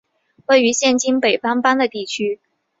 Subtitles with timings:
[0.47, 2.41] 位于现今北方邦的地区。